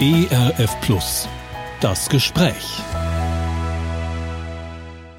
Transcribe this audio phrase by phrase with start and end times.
[0.00, 1.28] ERF Plus.
[1.80, 2.82] Das Gespräch.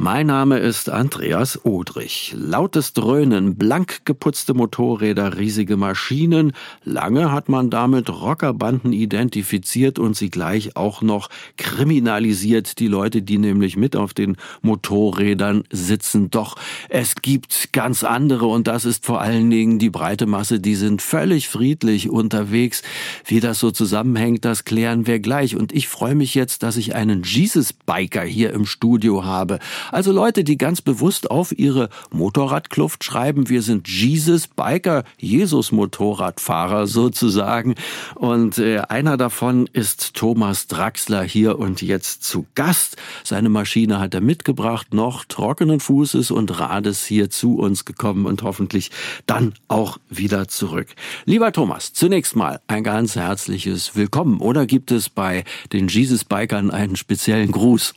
[0.03, 2.35] Mein Name ist Andreas Odrich.
[2.38, 6.51] Lautes Dröhnen, blank geputzte Motorräder, riesige Maschinen.
[6.83, 12.79] Lange hat man damit Rockerbanden identifiziert und sie gleich auch noch kriminalisiert.
[12.79, 16.30] Die Leute, die nämlich mit auf den Motorrädern sitzen.
[16.30, 16.58] Doch
[16.90, 20.59] es gibt ganz andere und das ist vor allen Dingen die breite Masse.
[20.59, 22.84] Die sind völlig friedlich unterwegs.
[23.23, 25.55] Wie das so zusammenhängt, das klären wir gleich.
[25.55, 29.59] Und ich freue mich jetzt, dass ich einen Jesus-Biker hier im Studio habe.
[29.94, 36.88] Also Leute, die ganz bewusst auf ihre Motorradkluft schreiben, wir sind Jesus Biker, Jesus Motorradfahrer
[36.88, 37.76] sozusagen.
[38.16, 42.98] Und äh, einer davon ist Thomas Draxler hier und jetzt zu Gast.
[43.24, 48.41] Seine Maschine hat er mitgebracht, noch trockenen Fußes und Rades hier zu uns gekommen und
[48.41, 48.90] hoffentlich
[49.28, 50.88] dann auch wieder zurück.
[51.26, 54.40] Lieber Thomas, zunächst mal ein ganz herzliches Willkommen.
[54.40, 57.94] Oder gibt es bei den Jesus Bikern einen speziellen Gruß?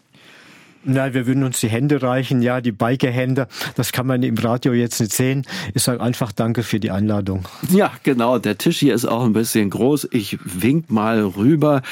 [0.89, 3.49] Nein, wir würden uns die Hände reichen, ja, die Bikerhände.
[3.75, 5.45] Das kann man im Radio jetzt nicht sehen.
[5.75, 7.47] Ich sage einfach Danke für die Einladung.
[7.71, 8.39] Ja, genau.
[8.39, 10.09] Der Tisch hier ist auch ein bisschen groß.
[10.13, 11.83] Ich wink mal rüber.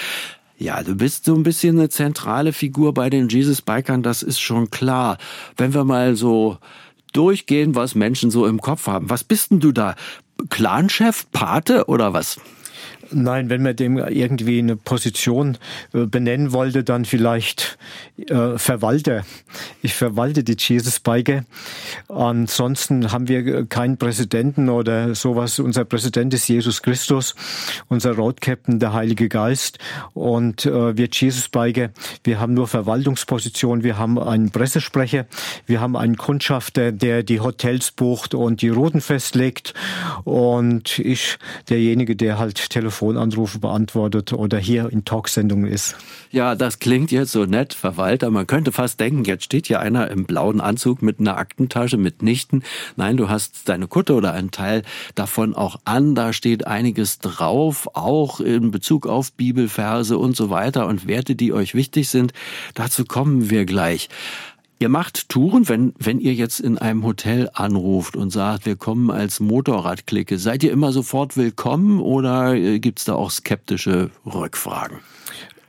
[0.57, 4.39] Ja, du bist so ein bisschen eine zentrale Figur bei den Jesus Bikern, das ist
[4.39, 5.19] schon klar.
[5.57, 6.59] Wenn wir mal so
[7.13, 9.11] durchgehen, was Menschen so im Kopf haben.
[9.11, 9.97] Was bist denn du da?
[10.51, 12.39] Clanchef, Pate oder was?
[13.11, 15.59] Nein, wenn man dem irgendwie eine Position
[15.93, 17.79] äh, benennen wollte, dann vielleicht
[18.29, 19.25] äh, Verwalter.
[19.83, 21.45] Ich verwalte die Jesus Bike.
[22.09, 25.59] Ansonsten haben wir keinen Präsidenten oder sowas.
[25.59, 27.35] Unser Präsident ist Jesus Christus,
[27.89, 29.79] unser Road Captain der Heilige Geist
[30.15, 31.91] und äh, wir Jesus Bike.
[32.23, 33.83] Wir haben nur Verwaltungsposition.
[33.83, 35.27] Wir haben einen Pressesprecher.
[35.67, 39.75] Wir haben einen Kundschafter, der die Hotels bucht und die Routen festlegt
[40.25, 45.97] und ich derjenige, der halt telefoniert Telefonanrufe beantwortet oder hier in Talksendungen ist.
[46.31, 48.31] Ja, das klingt jetzt so nett, Verwalter.
[48.31, 52.63] Man könnte fast denken, jetzt steht hier einer im blauen Anzug mit einer Aktentasche mitnichten.
[52.97, 54.83] Nein, du hast deine Kutte oder einen Teil
[55.17, 56.15] davon auch an.
[56.15, 61.53] Da steht einiges drauf, auch in Bezug auf Bibelverse und so weiter und Werte, die
[61.53, 62.33] euch wichtig sind.
[62.75, 64.09] Dazu kommen wir gleich.
[64.85, 69.11] Ihr macht Touren, wenn, wenn ihr jetzt in einem Hotel anruft und sagt, wir kommen
[69.11, 70.37] als Motorradklicke.
[70.39, 74.99] Seid ihr immer sofort willkommen oder äh, gibt's da auch skeptische Rückfragen?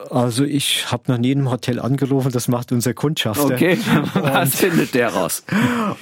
[0.10, 3.46] Also ich habe noch nie in einem Hotel angerufen, das macht unser Kundschafter.
[3.46, 3.78] Okay,
[4.16, 5.46] was und, findet der raus?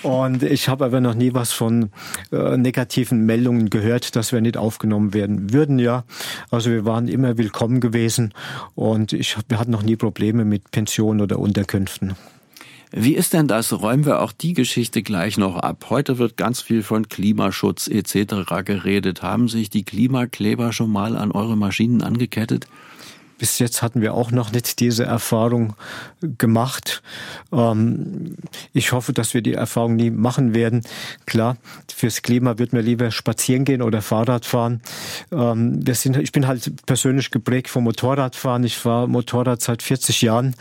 [0.02, 1.92] Und ich habe aber noch nie was von
[2.32, 6.04] äh, negativen Meldungen gehört, dass wir nicht aufgenommen werden würden, ja.
[6.50, 8.34] Also wir waren immer willkommen gewesen
[8.74, 12.16] und ich, wir hatten noch nie Probleme mit Pensionen oder Unterkünften.
[12.96, 13.74] Wie ist denn das?
[13.74, 15.88] Räumen wir auch die Geschichte gleich noch ab.
[15.90, 18.64] Heute wird ganz viel von Klimaschutz etc.
[18.64, 19.24] geredet.
[19.24, 22.68] Haben sich die Klimakleber schon mal an eure Maschinen angekettet?
[23.44, 25.76] bis jetzt hatten wir auch noch nicht diese Erfahrung
[26.22, 27.04] gemacht.
[27.52, 28.38] Ähm,
[28.72, 30.82] ich hoffe, dass wir die Erfahrung nie machen werden.
[31.26, 31.58] Klar,
[31.94, 34.82] fürs Klima wird mir lieber spazieren gehen oder Fahrrad fahren.
[35.34, 38.64] Ähm, ich bin halt persönlich geprägt vom Motorradfahren.
[38.64, 40.56] Ich fahre Motorrad seit 40 Jahren,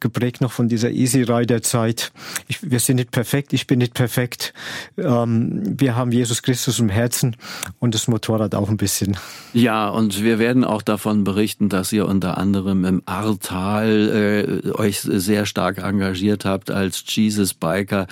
[0.00, 2.12] geprägt noch von dieser Easy Rider Zeit.
[2.46, 4.52] Ich, wir sind nicht perfekt, ich bin nicht perfekt.
[4.96, 7.36] Ähm, wir haben Jesus Christus im Herzen
[7.78, 9.16] und das Motorrad auch ein bisschen.
[9.52, 15.00] Ja, und wir werden auch davon berichten, dass ihr unter anderem im Ahrtal äh, euch
[15.00, 18.06] sehr stark engagiert habt als Jesus Biker,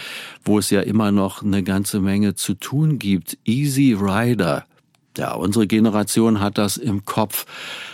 [0.44, 3.38] wo es ja immer noch eine ganze Menge zu tun gibt.
[3.44, 4.64] Easy Rider.
[5.16, 7.46] Ja, unsere Generation hat das im Kopf.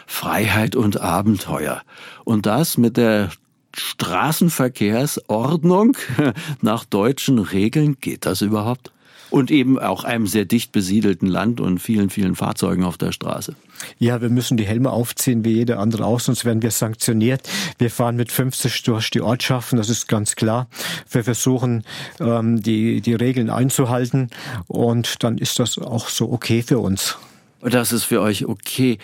[0.06, 1.82] Freiheit und Abenteuer.
[2.24, 3.30] Und das mit der
[3.74, 5.96] Straßenverkehrsordnung
[6.60, 7.96] nach deutschen Regeln.
[8.00, 8.92] Geht das überhaupt?
[9.32, 13.56] und eben auch einem sehr dicht besiedelten Land und vielen, vielen Fahrzeugen auf der Straße.
[13.98, 17.48] Ja, wir müssen die Helme aufziehen wie jeder andere auch, sonst werden wir sanktioniert.
[17.78, 20.68] Wir fahren mit 50 durch die Ortschaften, das ist ganz klar.
[21.10, 21.84] Wir versuchen,
[22.20, 24.28] ähm, die, die Regeln einzuhalten
[24.68, 27.16] und dann ist das auch so okay für uns.
[27.62, 28.98] Das ist für euch okay.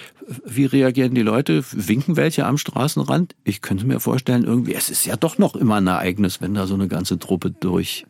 [0.45, 1.65] Wie reagieren die Leute?
[1.73, 3.37] Winken welche am Straßenrand?
[3.45, 6.67] Ich könnte mir vorstellen, irgendwie, es ist ja doch noch immer ein Ereignis, wenn da
[6.67, 8.05] so eine ganze Truppe durch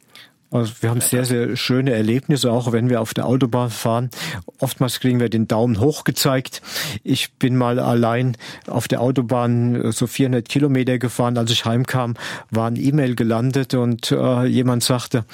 [0.50, 4.11] also wir haben sehr, sehr schöne Erlebnisse, auch wenn wir auf der Autobahn fahren.
[4.59, 6.62] Oftmals kriegen wir den Daumen hoch gezeigt.
[7.05, 8.37] Ich bin mal allein
[8.67, 11.37] auf der Autobahn äh, so 400 Kilometer gefahren.
[11.37, 12.15] Als ich heimkam,
[12.50, 15.25] war ein E-Mail gelandet und äh, jemand sagte,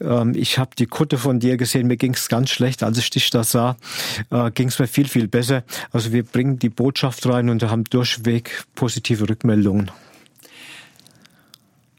[0.00, 2.84] ähm, ich habe die Kutte von dir gesehen, mir ging es ganz schlecht.
[2.84, 3.76] Als ich dich da sah,
[4.30, 5.64] äh, ging es mir viel, viel besser.
[5.90, 9.90] Also wir bringen die Botschaft rein und haben durchweg positive Rückmeldungen.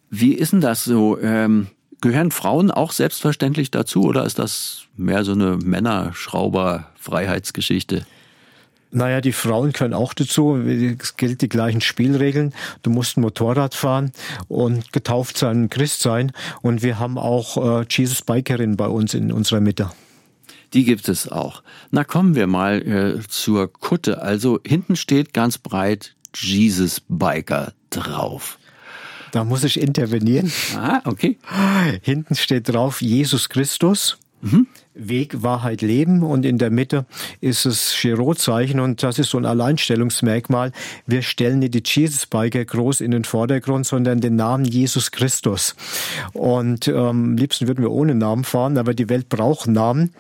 [0.10, 1.20] Wie ist denn das so?
[1.20, 1.68] Ähm
[2.02, 8.08] Gehören Frauen auch selbstverständlich dazu oder ist das mehr so eine Männerschrauber-Freiheitsgeschichte?
[8.94, 10.58] Naja, die Frauen können auch dazu.
[10.58, 12.54] Es gilt die gleichen Spielregeln.
[12.82, 14.12] Du musst ein Motorrad fahren
[14.50, 16.34] und getauft sein, Christ sein.
[16.62, 19.92] Und wir haben auch äh, Jesus Bikerin bei uns in unserer Mitte.
[20.74, 21.64] Die gibt es auch.
[21.92, 24.22] Na kommen wir mal äh, zur Kutte.
[24.22, 28.58] Also hinten steht ganz breit Jesus Biker drauf.
[29.32, 30.52] Da muss ich intervenieren.
[30.76, 31.38] Ah, okay.
[32.02, 34.18] Hinten steht drauf Jesus Christus.
[34.42, 34.68] Mhm.
[34.94, 37.06] Weg, Wahrheit, Leben und in der Mitte
[37.40, 40.72] ist das Girot-Zeichen und das ist so ein Alleinstellungsmerkmal.
[41.06, 45.76] Wir stellen nicht die Jesus-Biker groß in den Vordergrund, sondern den Namen Jesus Christus.
[46.34, 50.12] Und ähm, am liebsten würden wir ohne Namen fahren, aber die Welt braucht Namen.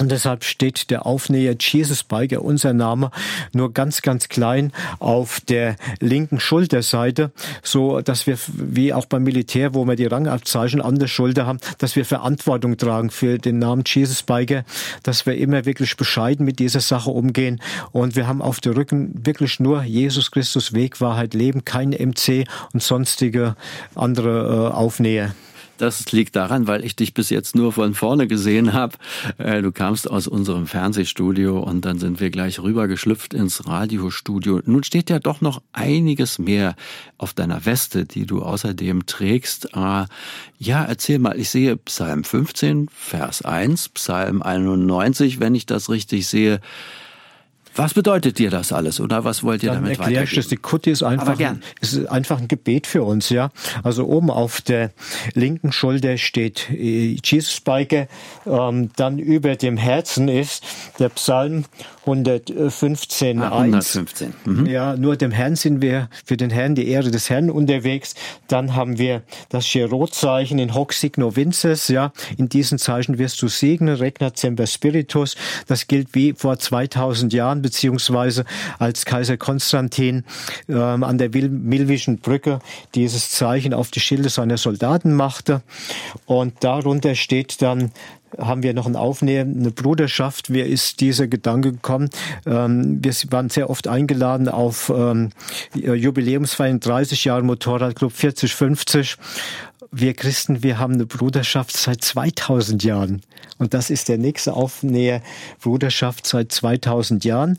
[0.00, 3.10] Und deshalb steht der Aufnäher Jesus Biker, unser Name,
[3.52, 7.32] nur ganz, ganz klein auf der linken Schulterseite,
[7.62, 11.60] so dass wir, wie auch beim Militär, wo wir die Rangabzeichen an der Schulter haben,
[11.76, 14.64] dass wir Verantwortung tragen für den Namen Jesus Biker,
[15.02, 17.60] dass wir immer wirklich bescheiden mit dieser Sache umgehen.
[17.92, 22.46] Und wir haben auf der Rücken wirklich nur Jesus Christus Weg, Wahrheit, Leben, kein MC
[22.72, 23.54] und sonstige
[23.94, 25.34] andere äh, Aufnäher.
[25.80, 28.98] Das liegt daran, weil ich dich bis jetzt nur von vorne gesehen habe.
[29.38, 34.60] Äh, du kamst aus unserem Fernsehstudio und dann sind wir gleich rübergeschlüpft ins Radiostudio.
[34.66, 36.76] Nun steht ja doch noch einiges mehr
[37.16, 39.74] auf deiner Weste, die du außerdem trägst.
[39.74, 40.04] Äh,
[40.58, 46.26] ja, erzähl mal, ich sehe Psalm 15, Vers 1, Psalm 91, wenn ich das richtig
[46.26, 46.60] sehe.
[47.74, 50.48] Was bedeutet dir das alles oder was wollt ihr Dann damit erklär ich das.
[50.48, 53.50] Die Kutti ist einfach, ein, ist einfach ein Gebet für uns, ja.
[53.82, 54.92] Also oben auf der
[55.34, 58.08] linken Schulter steht äh, Jesus Biker,
[58.46, 60.64] ähm, dann über dem Herzen ist
[60.98, 61.64] der Psalm
[62.06, 64.32] 115, ah, 115.
[64.44, 64.66] Mhm.
[64.66, 68.14] Ja, nur dem Herrn sind wir für den Herrn, die Ehre des Herrn unterwegs.
[68.48, 72.12] Dann haben wir das Cherot-Zeichen in Hoc Signo Vinces, ja.
[72.38, 75.36] In diesen Zeichen wirst du segnen, Regna Semper Spiritus.
[75.66, 78.44] Das gilt wie vor 2000 Jahren, beziehungsweise
[78.78, 80.24] als Kaiser Konstantin
[80.68, 82.60] ähm, an der Milwischen Brücke
[82.94, 85.62] dieses Zeichen auf die Schilde seiner Soldaten machte.
[86.26, 87.92] Und darunter steht dann
[88.38, 90.50] haben wir noch ein Aufnäher, eine Bruderschaft.
[90.50, 92.10] Mir ist dieser Gedanke gekommen.
[92.46, 95.30] Ähm, wir waren sehr oft eingeladen auf ähm,
[95.74, 99.16] Jubiläumsfeiern, 30 Jahre Motorradclub, 40, 50.
[99.90, 103.22] Wir Christen, wir haben eine Bruderschaft seit 2000 Jahren.
[103.58, 105.22] Und das ist der nächste Aufnäher,
[105.60, 107.58] Bruderschaft seit 2000 Jahren.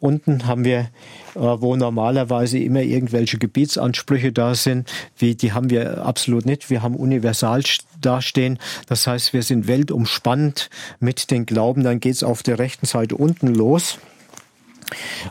[0.00, 0.90] Unten haben wir
[1.34, 6.68] äh, wo normalerweise immer irgendwelche Gebietsansprüche da sind, wie die haben wir absolut nicht.
[6.68, 7.62] Wir haben universal
[8.00, 8.58] dastehen.
[8.88, 10.68] Das heißt, wir sind weltumspannend
[10.98, 11.84] mit den Glauben.
[11.84, 13.98] Dann geht's auf der rechten Seite unten los.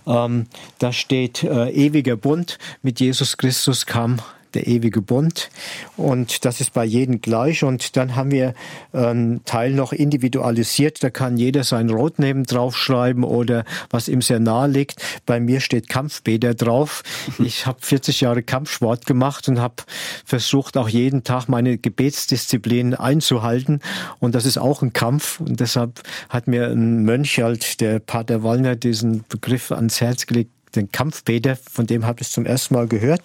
[0.06, 0.48] Ähm,
[0.80, 2.58] da steht äh, ewiger Bund.
[2.82, 4.22] Mit Jesus Christus kam
[4.54, 5.50] der ewige Bund.
[5.96, 7.64] Und das ist bei jedem gleich.
[7.64, 8.54] Und dann haben wir
[8.94, 11.04] einen Teil noch individualisiert.
[11.04, 15.02] Da kann jeder sein Roadname draufschreiben oder was ihm sehr nahe liegt.
[15.26, 17.04] Bei mir steht Kampfbäder drauf.
[17.40, 19.84] Ich habe 40 Jahre Kampfsport gemacht und habe
[20.26, 23.82] versucht, auch jeden Tag meine Gebetsdisziplin einzuhalten.
[24.20, 25.40] Und das ist auch ein Kampf.
[25.40, 30.52] Und deshalb hat mir ein Mönch halt, der Pater Wallner, diesen Begriff ans Herz gelegt,
[30.78, 33.22] den Kampfbeter, von dem habe ich zum ersten Mal gehört.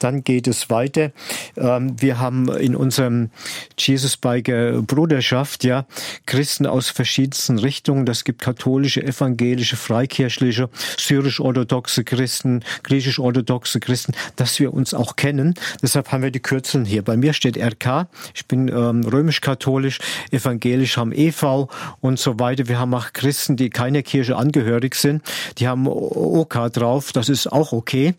[0.00, 1.12] Dann geht es weiter.
[1.56, 3.30] Ähm, wir haben in unserem
[3.78, 5.86] Jesus Biker Bruderschaft ja
[6.26, 8.06] Christen aus verschiedensten Richtungen.
[8.06, 10.68] Das gibt katholische, evangelische, freikirchliche,
[10.98, 15.54] syrisch-orthodoxe Christen, griechisch-orthodoxe Christen, dass wir uns auch kennen.
[15.82, 17.02] Deshalb haben wir die Kürzeln hier.
[17.02, 18.08] Bei mir steht RK.
[18.34, 19.98] Ich bin ähm, römisch-katholisch,
[20.30, 21.68] evangelisch haben EV
[22.00, 22.68] und so weiter.
[22.68, 25.22] Wir haben auch Christen, die keiner Kirche angehörig sind.
[25.58, 28.14] Die haben OK drauf drauf, das ist auch okay.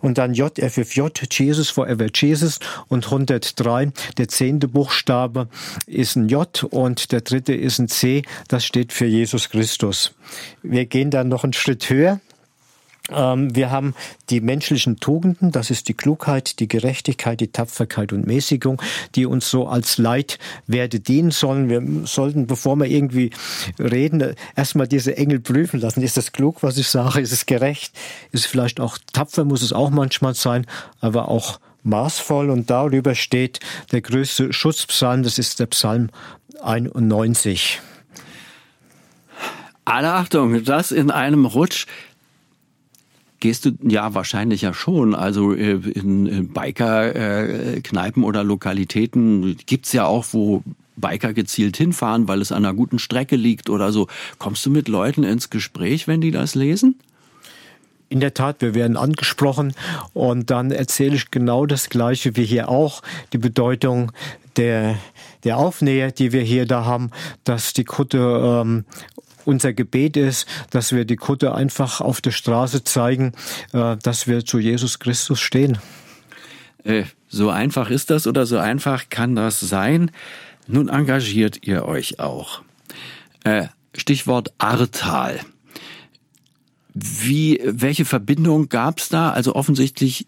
[0.00, 5.48] Und dann JFFJ, Jesus Forever Jesus und 103, der zehnte Buchstabe
[5.86, 10.14] ist ein J und der dritte ist ein C, das steht für Jesus Christus.
[10.62, 12.20] Wir gehen dann noch einen Schritt höher.
[13.10, 13.94] Ähm, wir haben
[14.30, 18.82] die menschlichen Tugenden, das ist die Klugheit, die Gerechtigkeit, die Tapferkeit und Mäßigung,
[19.14, 21.68] die uns so als Leitwerte dienen sollen.
[21.68, 23.30] Wir sollten, bevor wir irgendwie
[23.78, 26.02] reden, erstmal diese Engel prüfen lassen.
[26.02, 27.20] Ist das klug, was ich sage?
[27.20, 27.94] Ist es gerecht?
[28.32, 30.66] Ist es vielleicht auch tapfer, muss es auch manchmal sein,
[31.00, 32.50] aber auch maßvoll.
[32.50, 33.60] Und darüber steht
[33.92, 36.10] der größte Schutzpsalm, das ist der Psalm
[36.62, 37.80] 91.
[39.84, 41.86] Alle Achtung, das in einem Rutsch
[43.46, 45.14] Gehst du ja wahrscheinlich ja schon.
[45.14, 50.64] Also äh, in Biker-Kneipen oder Lokalitäten gibt's ja auch, wo
[50.96, 54.08] Biker gezielt hinfahren, weil es an einer guten Strecke liegt oder so.
[54.38, 56.98] Kommst du mit Leuten ins Gespräch, wenn die das lesen?
[58.08, 59.74] In der Tat, wir werden angesprochen
[60.12, 63.00] und dann erzähle ich genau das Gleiche wie hier auch,
[63.32, 64.10] die Bedeutung
[64.56, 64.98] der,
[65.44, 67.12] der Aufnäher, die wir hier da haben,
[67.44, 68.84] dass die Kutte ähm,
[69.46, 73.32] unser Gebet ist, dass wir die Kutte einfach auf der Straße zeigen,
[73.72, 75.78] äh, dass wir zu Jesus Christus stehen.
[76.84, 80.10] Äh, so einfach ist das oder so einfach kann das sein.
[80.66, 82.62] Nun engagiert ihr euch auch.
[83.44, 85.40] Äh, Stichwort Ahrtal.
[86.94, 89.30] Wie, welche Verbindung gab's da?
[89.30, 90.26] Also offensichtlich,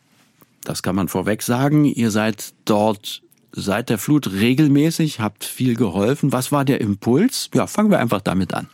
[0.64, 3.22] das kann man vorweg sagen, ihr seid dort
[3.52, 6.32] seit der Flut regelmäßig, habt viel geholfen.
[6.32, 7.50] Was war der Impuls?
[7.54, 8.68] Ja, fangen wir einfach damit an.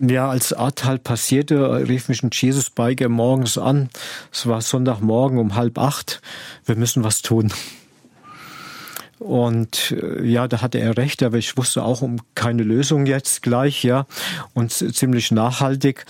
[0.00, 3.90] Ja, als Ahrtal passierte, rief mich ein Jesus Biker morgens an.
[4.32, 6.20] Es war Sonntagmorgen um halb acht.
[6.64, 7.52] Wir müssen was tun.
[9.20, 13.42] Und äh, ja, da hatte er recht, aber ich wusste auch um keine Lösung jetzt
[13.42, 14.06] gleich, ja,
[14.52, 16.04] und ziemlich nachhaltig.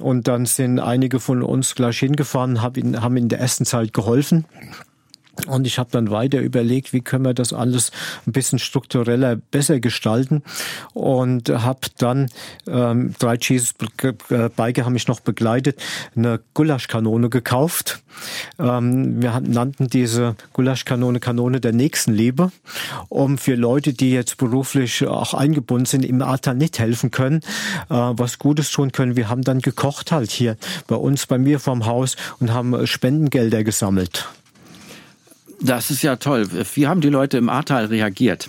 [0.00, 4.44] Und dann sind einige von uns gleich hingefahren, haben in der ersten Zeit geholfen.
[5.46, 7.92] Und ich habe dann weiter überlegt, wie können wir das alles
[8.26, 10.42] ein bisschen struktureller besser gestalten
[10.94, 12.28] und habe dann
[12.66, 15.80] ähm, drei Jesus Biker haben mich noch begleitet,
[16.16, 18.02] eine Gulaschkanone gekauft.
[18.58, 22.50] Ähm, wir nannten diese Gulaschkanone Kanone der Nächstenliebe,
[23.08, 27.40] um für Leute, die jetzt beruflich auch eingebunden sind, im Ahrtal nicht helfen können,
[27.90, 29.16] äh, was Gutes tun können.
[29.16, 33.64] Wir haben dann gekocht halt hier bei uns, bei mir vorm Haus und haben Spendengelder
[33.64, 34.28] gesammelt.
[35.60, 36.48] Das ist ja toll.
[36.74, 38.48] Wie haben die Leute im Ahrtal reagiert?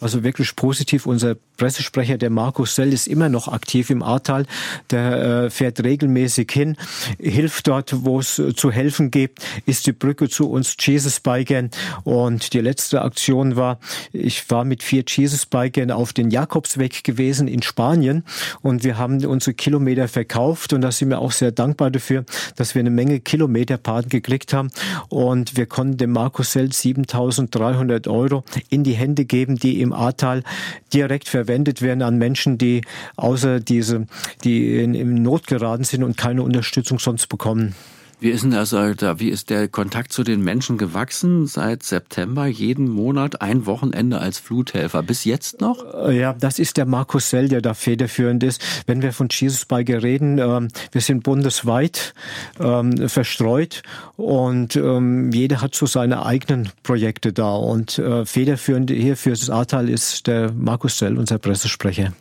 [0.00, 1.06] Also wirklich positiv.
[1.06, 4.46] Unser Pressesprecher, der Markus Sell, ist immer noch aktiv im Ahrtal.
[4.90, 6.76] Der äh, fährt regelmäßig hin,
[7.18, 11.70] hilft dort, wo es zu helfen gibt, ist die Brücke zu uns Jesus Bikern.
[12.04, 13.80] Und die letzte Aktion war,
[14.12, 18.22] ich war mit vier Jesus Bikern auf den Jakobsweg gewesen in Spanien
[18.62, 22.24] und wir haben unsere Kilometer verkauft und da sind wir auch sehr dankbar dafür,
[22.54, 24.70] dass wir eine Menge Kilometerpaten gekriegt haben
[25.08, 30.44] und wir konnten dem Markus Sell 7300 Euro in die Hände geben, die im Ahrtal
[30.92, 32.82] direkt verwendet verwendet werden an Menschen, die
[33.16, 34.06] außer diese,
[34.44, 37.74] die in, in Not geraten sind und keine Unterstützung sonst bekommen.
[38.20, 39.20] Wie ist denn das, Alter?
[39.20, 42.46] Wie ist der Kontakt zu den Menschen gewachsen seit September?
[42.46, 45.04] Jeden Monat ein Wochenende als Fluthelfer.
[45.04, 45.84] Bis jetzt noch?
[46.08, 48.60] Äh, ja, das ist der Markus Sell, der da federführend ist.
[48.88, 52.12] Wenn wir von Jesus Bike reden, ähm, wir sind bundesweit
[52.58, 53.82] ähm, verstreut
[54.16, 57.54] und ähm, jeder hat so seine eigenen Projekte da.
[57.54, 62.12] Und äh, federführend hier für das Ahrtal ist der Markus Sell, unser Pressesprecher.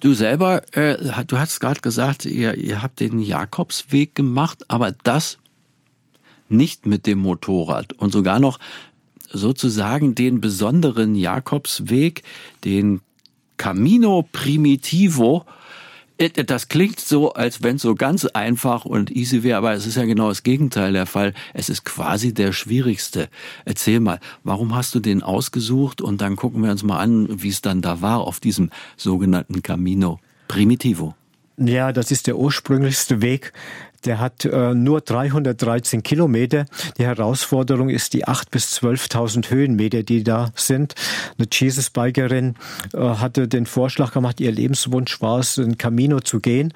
[0.00, 5.38] Du selber, äh, du hast gerade gesagt, ihr, ihr habt den Jakobsweg gemacht, aber das
[6.48, 8.58] nicht mit dem Motorrad und sogar noch
[9.30, 12.22] sozusagen den besonderen Jakobsweg,
[12.64, 13.00] den
[13.56, 15.44] Camino Primitivo,
[16.18, 19.96] das klingt so, als wenn es so ganz einfach und easy wäre, aber es ist
[19.96, 21.32] ja genau das Gegenteil der Fall.
[21.54, 23.28] Es ist quasi der schwierigste.
[23.64, 26.00] Erzähl mal, warum hast du den ausgesucht?
[26.00, 29.62] Und dann gucken wir uns mal an, wie es dann da war auf diesem sogenannten
[29.62, 31.14] Camino Primitivo.
[31.56, 33.52] Ja, das ist der ursprünglichste Weg,
[34.04, 36.66] der hat äh, nur 313 Kilometer.
[36.98, 40.94] Die Herausforderung ist die 8.000 bis 12.000 Höhenmeter, die da sind.
[41.38, 42.54] Eine Jesus-Bikerin
[42.94, 46.72] äh, hatte den Vorschlag gemacht, ihr Lebenswunsch war es, ein Camino zu gehen.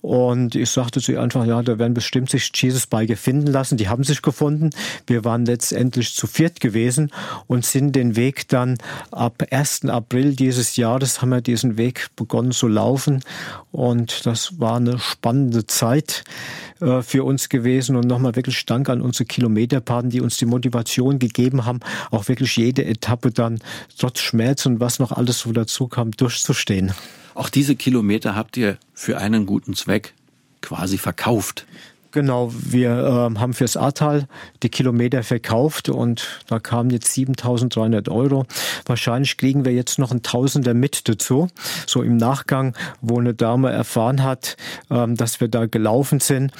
[0.00, 3.76] Und ich sagte zu ihr einfach, ja, da werden bestimmt sich Jesus-Biker finden lassen.
[3.76, 4.70] Die haben sich gefunden.
[5.06, 7.10] Wir waren letztendlich zu viert gewesen
[7.46, 8.78] und sind den Weg dann
[9.10, 9.86] ab 1.
[9.86, 13.22] April dieses Jahres haben wir diesen Weg begonnen zu laufen.
[13.72, 16.24] Und das war eine spannende Zeit.
[16.84, 21.18] Äh, für uns gewesen und nochmal wirklich Dank an unsere Kilometerpaten, die uns die Motivation
[21.18, 23.60] gegeben haben, auch wirklich jede Etappe dann
[23.96, 26.92] trotz Schmerz und was noch alles so dazu kam, durchzustehen.
[27.34, 30.14] Auch diese Kilometer habt ihr für einen guten Zweck
[30.60, 31.66] quasi verkauft.
[32.14, 34.28] Genau, wir äh, haben fürs Ahrtal
[34.62, 38.46] die Kilometer verkauft und da kamen jetzt 7.300 Euro.
[38.86, 41.48] Wahrscheinlich kriegen wir jetzt noch ein Tausender mit dazu.
[41.88, 44.56] So im Nachgang, wo eine Dame erfahren hat,
[44.92, 46.52] ähm, dass wir da gelaufen sind.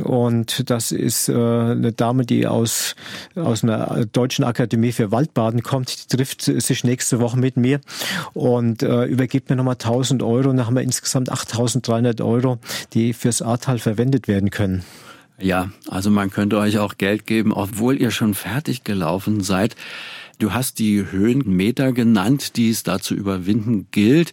[0.00, 2.94] Und das ist äh, eine Dame, die aus,
[3.34, 6.12] aus einer deutschen Akademie für Waldbaden kommt.
[6.12, 7.80] Die trifft sich nächste Woche mit mir
[8.32, 10.50] und äh, übergibt mir nochmal 1.000 Euro.
[10.50, 12.58] Und dann haben wir insgesamt 8.300 Euro,
[12.92, 14.84] die fürs Ahrtal verwendet werden können.
[15.40, 19.74] Ja, also man könnte euch auch Geld geben, obwohl ihr schon fertig gelaufen seid.
[20.38, 24.32] Du hast die Höhenmeter genannt, die es da zu überwinden gilt.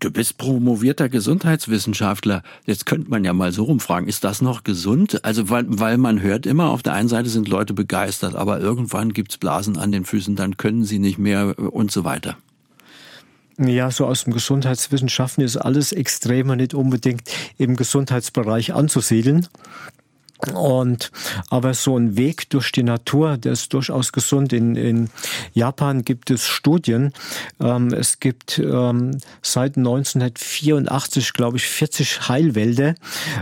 [0.00, 2.42] Du bist promovierter Gesundheitswissenschaftler.
[2.66, 5.24] Jetzt könnte man ja mal so rumfragen, ist das noch gesund?
[5.24, 9.12] Also weil, weil man hört immer, auf der einen Seite sind Leute begeistert, aber irgendwann
[9.12, 12.36] gibt's Blasen an den Füßen, dann können sie nicht mehr und so weiter.
[13.58, 17.22] Ja, so aus dem Gesundheitswissenschaften ist alles Extreme nicht unbedingt
[17.56, 19.48] im Gesundheitsbereich anzusiedeln.
[20.54, 21.10] Und
[21.50, 24.52] aber so ein Weg durch die Natur, der ist durchaus gesund.
[24.52, 25.10] In, in
[25.52, 27.12] Japan gibt es Studien.
[27.60, 32.94] Ähm, es gibt ähm, seit 1984, glaube ich, 40 Heilwälder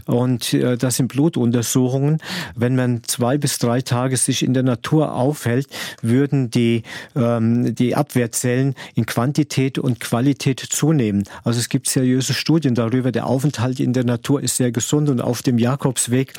[0.06, 2.18] und äh, das sind Blutuntersuchungen.
[2.54, 5.68] Wenn man zwei bis drei Tage sich in der Natur aufhält,
[6.00, 6.82] würden die
[7.14, 11.24] ähm, die Abwehrzellen in Quantität und Qualität zunehmen.
[11.44, 13.12] Also es gibt seriöse Studien darüber.
[13.12, 16.32] Der Aufenthalt in der Natur ist sehr gesund und auf dem Jakobsweg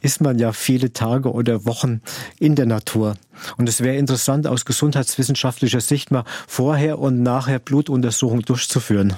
[0.00, 2.00] ist man ja viele Tage oder Wochen
[2.38, 3.16] in der Natur.
[3.56, 9.16] Und es wäre interessant, aus gesundheitswissenschaftlicher Sicht mal vorher und nachher Blutuntersuchungen durchzuführen.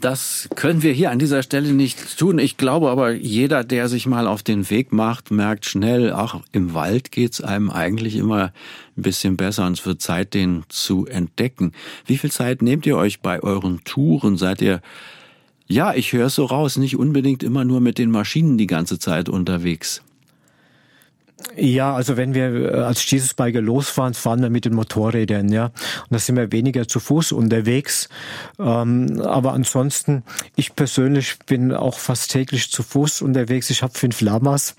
[0.00, 2.38] Das können wir hier an dieser Stelle nicht tun.
[2.38, 6.72] Ich glaube aber, jeder, der sich mal auf den Weg macht, merkt schnell, auch im
[6.72, 8.52] Wald geht's einem eigentlich immer
[8.96, 11.72] ein bisschen besser und es wird Zeit, den zu entdecken.
[12.06, 14.36] Wie viel Zeit nehmt ihr euch bei euren Touren?
[14.36, 14.82] Seid ihr
[15.68, 18.98] ja, ich höre es so raus, nicht unbedingt immer nur mit den Maschinen die ganze
[18.98, 20.02] Zeit unterwegs.
[21.56, 25.66] Ja, also wenn wir äh, als Jesus Biker losfahren, fahren wir mit den Motorrädern, ja.
[25.66, 28.08] Und da sind wir weniger zu Fuß unterwegs.
[28.58, 30.24] Ähm, aber ansonsten,
[30.56, 33.70] ich persönlich bin auch fast täglich zu Fuß unterwegs.
[33.70, 34.74] Ich habe fünf Lamas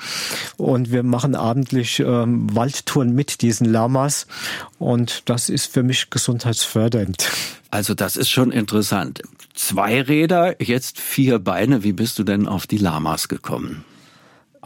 [0.57, 4.27] und wir machen abendlich ähm, Waldtouren mit diesen Lamas.
[4.79, 7.29] Und das ist für mich gesundheitsfördernd.
[7.71, 9.21] Also das ist schon interessant.
[9.61, 11.83] Zwei Räder, jetzt vier Beine.
[11.83, 13.83] Wie bist du denn auf die Lamas gekommen?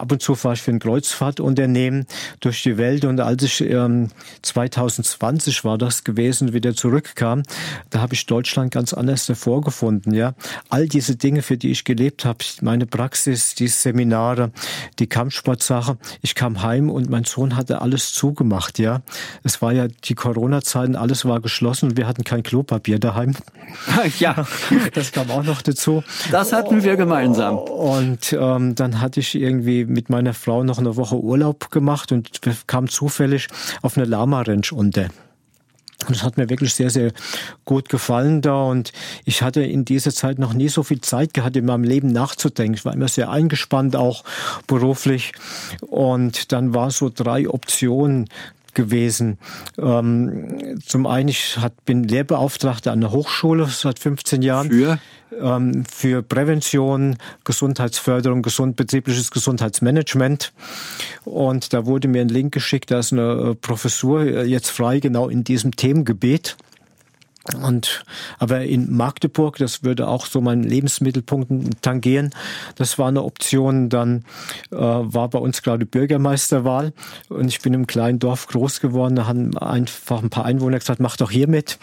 [0.04, 2.08] Ab und zu fahre ich für ein Kreuzfahrtunternehmen
[2.42, 4.10] durch die Welt und als ich ähm,
[4.42, 7.44] 2020 war das gewesen, wieder zurückkam,
[7.90, 10.14] da habe ich Deutschland ganz anders hervorgefunden.
[10.14, 10.34] Ja,
[10.68, 14.52] all diese Dinge, für die ich gelebt habe, meine Praxis, die Seminare,
[15.00, 15.98] die Kampfsportsache.
[16.22, 18.80] Ich kam heim und mein Sohn hatte alles zugemacht.
[18.80, 19.04] Ja,
[19.44, 23.36] es war ja die Corona-Zeiten, alles war geschlossen und wir hatten kein Klopapier daheim.
[24.20, 24.46] ja,
[24.94, 26.04] das kam auch noch dazu.
[26.30, 27.58] Das hatten wir gemeinsam.
[27.58, 32.40] Und ähm, dann hatte ich irgendwie mit meiner Frau noch eine Woche Urlaub gemacht und
[32.44, 33.48] wir kamen zufällig
[33.82, 35.10] auf eine Lama-Ranch unter.
[36.08, 37.12] Und es hat mir wirklich sehr, sehr
[37.66, 38.64] gut gefallen da.
[38.64, 38.92] Und
[39.26, 42.76] ich hatte in dieser Zeit noch nie so viel Zeit gehabt, in meinem Leben nachzudenken.
[42.76, 44.24] Ich war immer sehr eingespannt, auch
[44.68, 45.32] beruflich.
[45.82, 48.28] Und dann war so drei Optionen
[48.74, 49.38] gewesen.
[49.78, 54.70] Ähm, zum einen, ich hat, bin Lehrbeauftragter an der Hochschule seit 15 Jahren.
[54.70, 55.00] Für?
[55.40, 60.54] Ähm, für Prävention, Gesundheitsförderung, gesund, betriebliches Gesundheitsmanagement.
[61.26, 65.00] Und da wurde mir ein Link geschickt, da ist eine äh, Professur äh, jetzt frei,
[65.00, 66.56] genau in diesem Themengebiet.
[67.52, 68.06] Und
[68.40, 72.30] aber in Magdeburg, das würde auch so meinen Lebensmittelpunkt tangieren.
[72.76, 73.90] Das war eine Option.
[73.90, 74.24] Dann
[74.72, 76.94] äh, war bei uns gerade Bürgermeisterwahl
[77.28, 79.18] und ich bin im kleinen Dorf groß geworden.
[79.18, 81.80] Da haben einfach ein paar Einwohner gesagt, mach doch hier mit.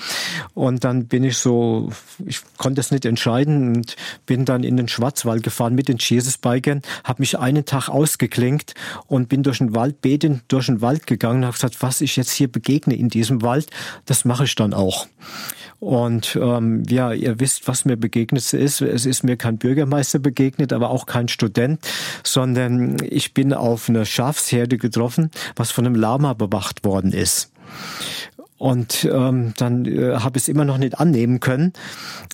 [0.55, 1.90] Und dann bin ich so,
[2.25, 6.81] ich konnte es nicht entscheiden und bin dann in den Schwarzwald gefahren mit den Jesus-Bikern,
[7.05, 8.75] habe mich einen Tag ausgeklinkt
[9.09, 12.16] und bin durch den Wald betend durch den Wald gegangen und habe gesagt, was ich
[12.16, 13.68] jetzt hier begegne in diesem Wald,
[14.07, 15.07] das mache ich dann auch.
[15.80, 18.82] Und ähm, ja, ihr wisst, was mir begegnet ist.
[18.82, 21.80] Es ist mir kein Bürgermeister begegnet, aber auch kein Student,
[22.22, 27.50] sondern ich bin auf eine Schafsherde getroffen, was von einem Lama bewacht worden ist.
[28.58, 31.72] Und ähm, dann äh, habe ich es immer noch nicht annehmen können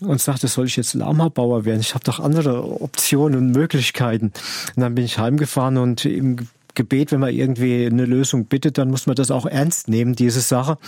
[0.00, 1.78] und sagte, soll ich jetzt Lama-Bauer werden?
[1.80, 4.32] Ich habe doch andere Optionen und Möglichkeiten.
[4.74, 8.91] Und dann bin ich heimgefahren und im Gebet, wenn man irgendwie eine Lösung bittet, dann
[8.91, 10.79] muss man das auch ernst nehmen, diese Sache.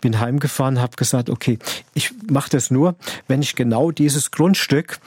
[0.00, 1.58] Bin heimgefahren, habe gesagt, okay,
[1.94, 2.94] ich mache das nur,
[3.26, 5.00] wenn ich genau dieses Grundstück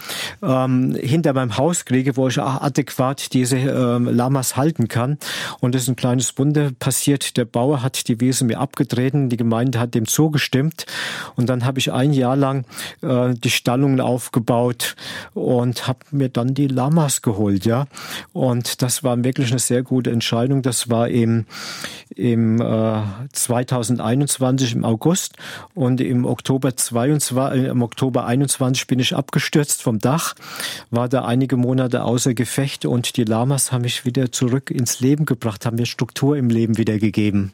[0.44, 5.18] ähm, hinter meinem Haus kriege, wo ich adäquat diese ähm, Lamas halten kann.
[5.60, 7.38] Und das ist ein kleines Wunder passiert.
[7.38, 10.86] Der Bauer hat die Wiese mir abgetreten, die Gemeinde hat dem zugestimmt.
[11.36, 12.66] Und dann habe ich ein Jahr lang
[13.02, 14.96] äh, die Stallungen aufgebaut
[15.36, 17.86] und habe mir dann die Lamas geholt, ja.
[18.34, 20.62] Und das war wirklich eine sehr gute Entscheidung Entscheidung.
[20.62, 21.46] Das war im,
[22.16, 23.02] im äh,
[23.34, 25.36] 2021 im August
[25.74, 30.36] und im Oktober 22, äh, im Oktober 21 bin ich abgestürzt vom Dach,
[30.90, 35.26] war da einige Monate außer Gefecht und die Lamas haben mich wieder zurück ins Leben
[35.26, 37.52] gebracht, haben mir Struktur im Leben wiedergegeben.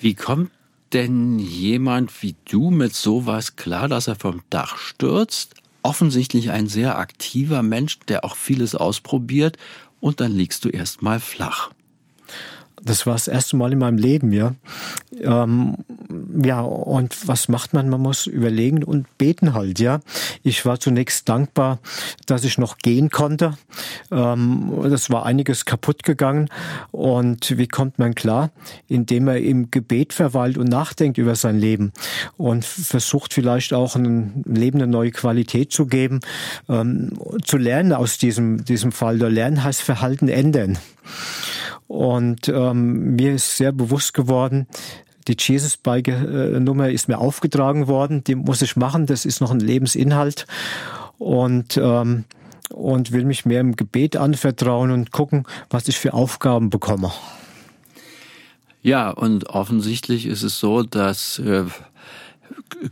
[0.00, 0.50] Wie kommt
[0.92, 5.54] denn jemand wie du mit sowas klar, dass er vom Dach stürzt?
[5.82, 9.58] Offensichtlich ein sehr aktiver Mensch, der auch vieles ausprobiert
[10.00, 11.70] und dann liegst du erstmal flach.
[12.82, 14.54] Das war das erste Mal in meinem Leben, ja.
[15.22, 15.76] Ähm,
[16.44, 17.88] ja, und was macht man?
[17.88, 20.00] Man muss überlegen und beten halt, ja.
[20.42, 21.78] Ich war zunächst dankbar,
[22.26, 23.56] dass ich noch gehen konnte.
[24.12, 26.50] Ähm, das war einiges kaputt gegangen.
[26.90, 28.50] Und wie kommt man klar?
[28.88, 31.92] Indem er im Gebet verweilt und nachdenkt über sein Leben
[32.36, 36.20] und versucht vielleicht auch ein Leben eine neue Qualität zu geben,
[36.68, 37.12] ähm,
[37.42, 39.18] zu lernen aus diesem, diesem Fall.
[39.18, 40.78] Der Lernen heißt Verhalten ändern.
[41.88, 44.66] Und ähm, mir ist sehr bewusst geworden,
[45.28, 46.08] die Jesus Bike
[46.60, 50.46] Nummer ist mir aufgetragen worden, die muss ich machen, das ist noch ein Lebensinhalt
[51.18, 52.24] und ähm,
[52.70, 57.12] und will mich mehr im Gebet anvertrauen und gucken, was ich für Aufgaben bekomme.
[58.82, 61.64] Ja, und offensichtlich ist es so, dass äh,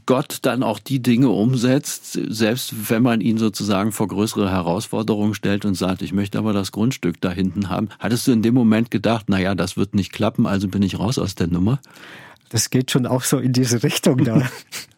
[0.06, 5.64] Gott dann auch die Dinge umsetzt, selbst wenn man ihn sozusagen vor größere Herausforderungen stellt
[5.64, 7.88] und sagt, ich möchte aber das Grundstück da hinten haben.
[7.98, 10.98] Hattest du in dem Moment gedacht, na ja, das wird nicht klappen, also bin ich
[10.98, 11.80] raus aus der Nummer?
[12.48, 14.42] Das geht schon auch so in diese Richtung da.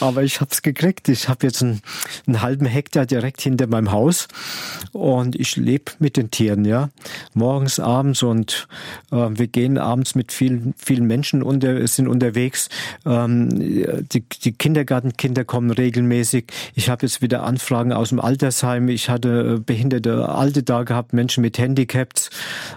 [0.00, 1.08] Aber ich habe es gekriegt.
[1.08, 1.80] Ich habe jetzt einen,
[2.26, 4.28] einen, halben Hektar direkt hinter meinem Haus
[4.92, 6.90] und ich lebe mit den Tieren, ja.
[7.34, 8.68] Morgens, abends und
[9.12, 12.68] äh, wir gehen abends mit vielen, vielen Menschen unter, sind unterwegs.
[13.06, 16.46] Ähm, die, die Kindergartenkinder kommen regelmäßig.
[16.74, 18.88] Ich habe jetzt wieder Anfragen aus dem Altersheim.
[18.88, 22.30] Ich hatte behinderte Alte da gehabt, Menschen mit Handicaps.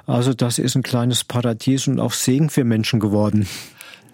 [0.06, 3.48] Also das ist ein kleines Paradies und auch Segen für Menschen geworden.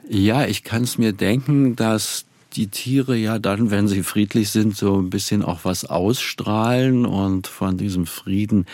[0.10, 4.76] Ja, ich kann es mir denken, dass die Tiere ja dann, wenn sie friedlich sind,
[4.76, 8.66] so ein bisschen auch was ausstrahlen und von diesem Frieden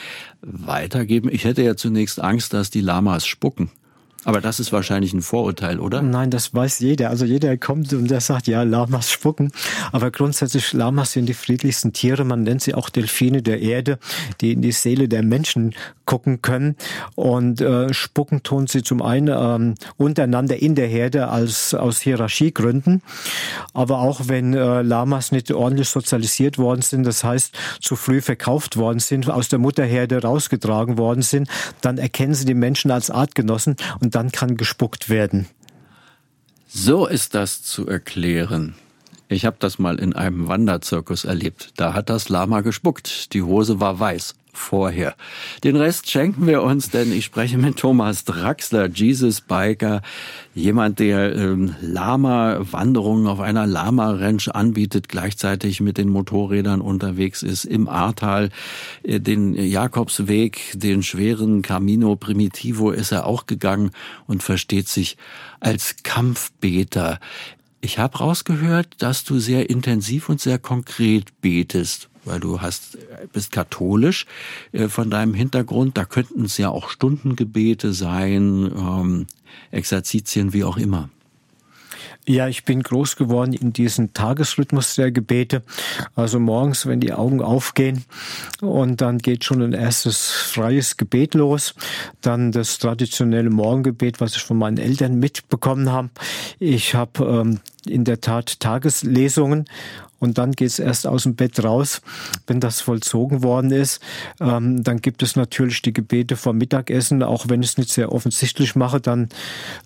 [0.42, 1.30] weitergeben.
[1.32, 3.72] Ich hätte ja zunächst Angst, dass die Lamas spucken.
[4.26, 6.02] Aber das ist wahrscheinlich ein Vorurteil, oder?
[6.02, 7.10] Nein, das weiß jeder.
[7.10, 9.52] Also jeder kommt und der sagt, ja, Lamas spucken.
[9.92, 12.26] Aber grundsätzlich, Lamas sind die friedlichsten Tiere.
[12.26, 13.98] Man nennt sie auch Delfine der Erde,
[14.42, 15.74] die in die Seele der Menschen
[16.06, 16.76] gucken können.
[17.16, 23.02] Und äh, spucken tun sie zum einen ähm, untereinander in der Herde als aus Hierarchiegründen.
[23.74, 28.76] Aber auch wenn äh, Lamas nicht ordentlich sozialisiert worden sind, das heißt zu früh verkauft
[28.76, 31.48] worden sind, aus der Mutterherde rausgetragen worden sind,
[31.82, 35.45] dann erkennen sie die Menschen als Artgenossen und und dann kann gespuckt werden.
[36.67, 38.74] So ist das zu erklären.
[39.28, 41.74] Ich habe das mal in einem Wanderzirkus erlebt.
[41.76, 43.36] Da hat das Lama gespuckt.
[43.36, 45.16] Die Hose war weiß vorher.
[45.64, 50.02] Den Rest schenken wir uns, denn ich spreche mit Thomas Draxler, Jesus Biker,
[50.54, 57.88] jemand, der ähm, Lama-Wanderungen auf einer Lama-Ranch anbietet, gleichzeitig mit den Motorrädern unterwegs ist im
[57.88, 58.50] Ahrtal.
[59.04, 63.92] Äh, den Jakobsweg, den schweren Camino Primitivo ist er auch gegangen
[64.28, 65.18] und versteht sich
[65.60, 67.20] als Kampfbeter.
[67.82, 72.98] Ich habe rausgehört, dass du sehr intensiv und sehr konkret betest weil du hast,
[73.34, 74.26] bist katholisch
[74.72, 75.98] äh, von deinem Hintergrund.
[75.98, 79.28] Da könnten es ja auch Stundengebete sein, ähm,
[79.72, 81.10] Exerzitien, wie auch immer.
[82.28, 85.63] Ja, ich bin groß geworden in diesem Tagesrhythmus der Gebete.
[86.15, 88.06] Also morgens, wenn die Augen aufgehen
[88.62, 91.74] und dann geht schon ein erstes freies Gebet los.
[92.22, 96.10] Dann das traditionelle Morgengebet, was ich von meinen Eltern mitbekommen habe.
[96.60, 99.65] Ich habe ähm, in der Tat Tageslesungen
[100.19, 102.02] und dann geht's erst aus dem Bett raus,
[102.45, 104.02] wenn das vollzogen worden ist.
[104.39, 108.12] Ähm, dann gibt es natürlich die Gebete vor Mittagessen, auch wenn ich es nicht sehr
[108.12, 109.30] offensichtlich mache, dann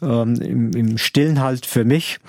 [0.02, 2.20] ähm, im, im Stillen halt für mich.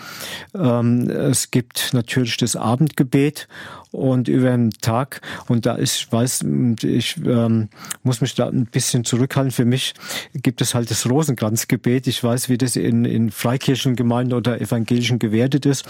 [0.54, 3.48] Ähm, es gibt natürlich das Abendgebet
[3.94, 5.20] und über den Tag.
[5.48, 6.44] Und da ist, ich weiß,
[6.82, 7.68] ich ähm,
[8.02, 9.52] muss mich da ein bisschen zurückhalten.
[9.52, 9.94] Für mich
[10.34, 12.06] gibt es halt das Rosenkranzgebet.
[12.06, 15.86] Ich weiß, wie das in, in Freikirchengemeinden oder evangelischen gewertet ist.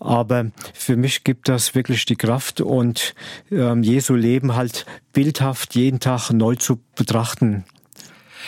[0.00, 3.14] Aber für mich gibt das wirklich die Kraft und
[3.50, 7.64] ähm, Jesu Leben halt bildhaft jeden Tag neu zu betrachten.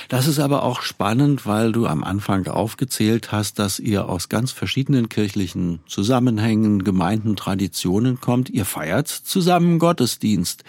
[0.09, 4.53] Das ist aber auch spannend, weil du am Anfang aufgezählt hast, dass ihr aus ganz
[4.53, 8.51] verschiedenen kirchlichen Zusammenhängen, Gemeinden, Traditionen kommt.
[8.51, 10.65] Ihr feiert zusammen Gottesdienst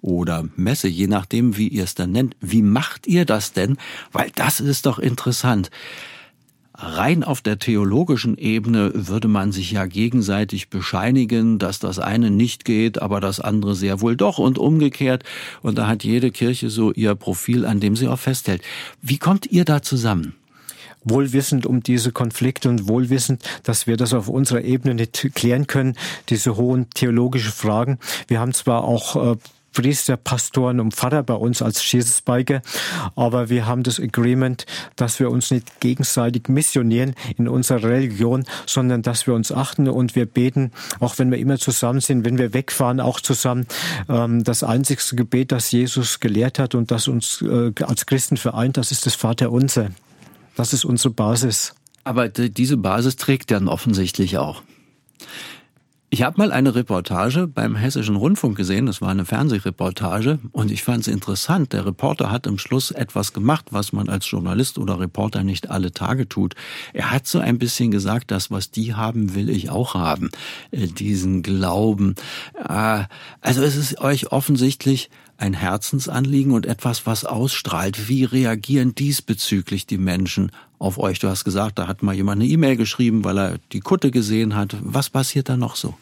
[0.00, 2.36] oder Messe, je nachdem, wie ihr es dann nennt.
[2.40, 3.76] Wie macht ihr das denn?
[4.12, 5.70] Weil das ist doch interessant.
[6.74, 12.64] Rein auf der theologischen Ebene würde man sich ja gegenseitig bescheinigen, dass das eine nicht
[12.64, 15.22] geht, aber das andere sehr wohl doch und umgekehrt.
[15.60, 18.62] Und da hat jede Kirche so ihr Profil, an dem sie auch festhält.
[19.02, 20.34] Wie kommt ihr da zusammen?
[21.04, 25.96] wohlwissend um diese Konflikte und wohlwissend, dass wir das auf unserer Ebene nicht klären können,
[26.28, 27.98] diese hohen theologischen Fragen.
[28.28, 29.36] Wir haben zwar auch äh,
[29.72, 32.62] Priester, Pastoren und Pfarrer bei uns als Jesus Biker.
[33.16, 39.02] Aber wir haben das Agreement, dass wir uns nicht gegenseitig missionieren in unserer Religion, sondern
[39.02, 42.54] dass wir uns achten und wir beten, auch wenn wir immer zusammen sind, wenn wir
[42.54, 43.66] wegfahren, auch zusammen.
[44.08, 48.76] Ähm, das einzigste Gebet, das Jesus gelehrt hat und das uns äh, als Christen vereint,
[48.76, 49.90] das ist das Vaterunser.
[50.54, 51.74] Das ist unsere Basis.
[52.04, 54.62] Aber diese Basis trägt dann offensichtlich auch.
[56.14, 60.82] Ich habe mal eine Reportage beim Hessischen Rundfunk gesehen, das war eine Fernsehreportage und ich
[60.82, 61.72] fand es interessant.
[61.72, 65.90] Der Reporter hat am Schluss etwas gemacht, was man als Journalist oder Reporter nicht alle
[65.92, 66.54] Tage tut.
[66.92, 70.30] Er hat so ein bisschen gesagt, das, was die haben, will ich auch haben.
[70.70, 72.14] Äh, diesen Glauben.
[72.56, 73.04] Äh,
[73.40, 75.08] also es ist euch offensichtlich
[75.42, 78.08] ein Herzensanliegen und etwas, was ausstrahlt.
[78.08, 81.18] Wie reagieren diesbezüglich die Menschen auf euch?
[81.18, 84.54] Du hast gesagt, da hat mal jemand eine E-Mail geschrieben, weil er die Kutte gesehen
[84.54, 84.76] hat.
[84.80, 85.94] Was passiert da noch so?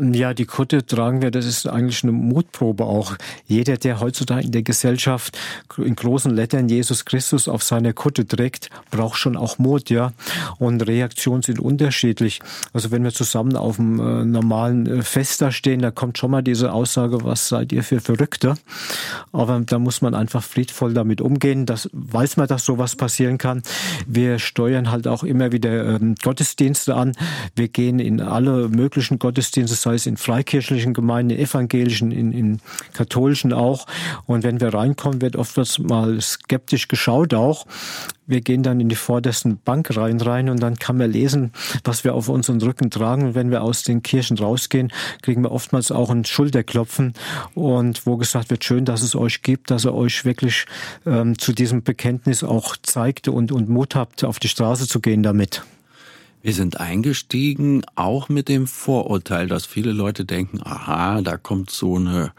[0.00, 3.16] Ja, die Kutte tragen wir, das ist eigentlich eine Mutprobe auch.
[3.46, 5.38] Jeder, der heutzutage in der Gesellschaft
[5.76, 10.12] in großen Lettern Jesus Christus auf seiner Kutte trägt, braucht schon auch Mut, ja.
[10.58, 12.40] Und Reaktionen sind unterschiedlich.
[12.72, 16.30] Also wenn wir zusammen auf einem äh, normalen äh, Fest da stehen, da kommt schon
[16.30, 18.54] mal diese Aussage, was seid ihr für Verrückte?
[19.30, 21.66] Aber da muss man einfach friedvoll damit umgehen.
[21.66, 23.62] Das weiß man, dass sowas passieren kann.
[24.06, 27.12] Wir steuern halt auch immer wieder ähm, Gottesdienste an.
[27.54, 32.60] Wir gehen in alle möglichen Gottesdienste sei es in freikirchlichen Gemeinden, evangelischen, in, in
[32.92, 33.86] katholischen auch.
[34.26, 37.66] Und wenn wir reinkommen, wird oftmals mal skeptisch geschaut auch.
[38.26, 41.52] Wir gehen dann in die vordersten Bankreihen rein und dann kann man lesen,
[41.84, 43.26] was wir auf unseren Rücken tragen.
[43.26, 44.92] Und wenn wir aus den Kirchen rausgehen,
[45.22, 47.14] kriegen wir oftmals auch ein Schulterklopfen
[47.54, 50.66] und wo gesagt wird, schön, dass es euch gibt, dass ihr euch wirklich
[51.04, 55.22] ähm, zu diesem Bekenntnis auch zeigt und, und Mut habt, auf die Straße zu gehen
[55.22, 55.62] damit.
[56.42, 61.96] Wir sind eingestiegen, auch mit dem Vorurteil, dass viele Leute denken, aha, da kommt so
[61.96, 62.32] eine,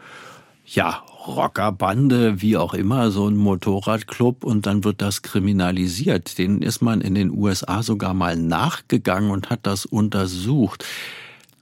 [0.66, 6.36] ja, Rockerbande, wie auch immer, so ein Motorradclub und dann wird das kriminalisiert.
[6.36, 10.84] Den ist man in den USA sogar mal nachgegangen und hat das untersucht.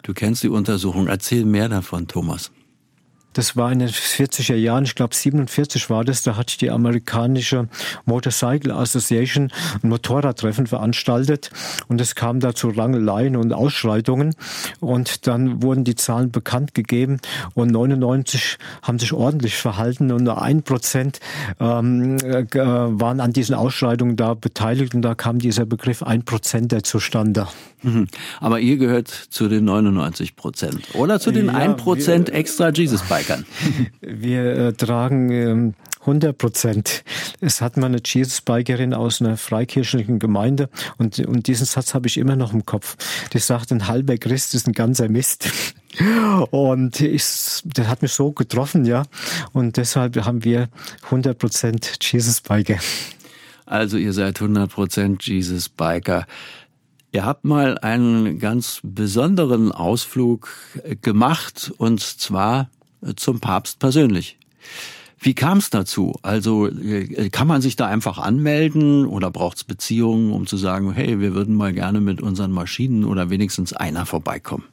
[0.03, 1.07] Du kennst die Untersuchung.
[1.07, 2.51] Erzähl mehr davon, Thomas.
[3.33, 7.69] Das war in den 40er Jahren, ich glaube 47 war das, da hat die amerikanische
[8.05, 9.51] Motorcycle Association
[9.83, 11.51] ein Motorradtreffen veranstaltet
[11.89, 14.35] und es kam da zu Rangeleien und Ausschreitungen
[14.81, 17.21] und dann wurden die Zahlen bekannt gegeben
[17.55, 21.21] und 99 haben sich ordentlich verhalten und nur ein Prozent
[21.61, 26.83] ähm, äh, waren an diesen Ausschreitungen da beteiligt und da kam dieser Begriff ein Prozenter
[26.83, 27.49] zustande.
[27.83, 28.07] Mhm.
[28.41, 33.03] Aber ihr gehört zu den 99 Prozent oder zu den ja, 1 Prozent extra Jesus
[33.23, 33.47] Bikern?
[34.01, 37.05] Wir äh, tragen ähm, 100 Prozent.
[37.41, 42.19] Es hat mal eine Jesus-Bikerin aus einer freikirchlichen Gemeinde und, und diesen Satz habe ich
[42.19, 42.97] immer noch im Kopf.
[43.33, 45.51] Die sagt, ein halber Christ ist ein ganzer Mist.
[46.51, 47.23] Und ich,
[47.67, 49.03] das hat mich so getroffen, ja.
[49.53, 50.71] Und deshalb haben wir
[51.05, 52.79] 100 Prozent Jesus-Biker.
[53.67, 56.27] Also ihr seid 100 Prozent Jesus-Biker.
[57.13, 60.49] Ihr habt mal einen ganz besonderen Ausflug
[61.03, 62.71] gemacht und zwar
[63.17, 64.39] zum Papst persönlich.
[65.19, 66.19] Wie kam es dazu?
[66.23, 70.93] Also äh, kann man sich da einfach anmelden oder braucht es Beziehungen, um zu sagen,
[70.93, 74.65] hey, wir würden mal gerne mit unseren Maschinen oder wenigstens einer vorbeikommen?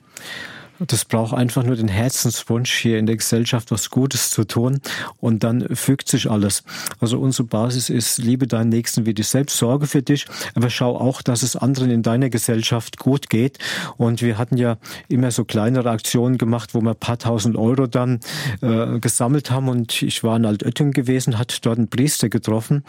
[0.87, 4.79] Das braucht einfach nur den Herzenswunsch, hier in der Gesellschaft was Gutes zu tun.
[5.19, 6.63] Und dann fügt sich alles.
[7.01, 10.97] Also unsere Basis ist, liebe deinen Nächsten wie dich selbst, sorge für dich, aber schau
[10.97, 13.57] auch, dass es anderen in deiner Gesellschaft gut geht.
[13.97, 14.77] Und wir hatten ja
[15.09, 18.21] immer so kleinere Aktionen gemacht, wo wir ein paar tausend Euro dann
[18.61, 19.67] äh, gesammelt haben.
[19.67, 22.83] Und ich war in Altötting gewesen, hat dort einen Priester getroffen,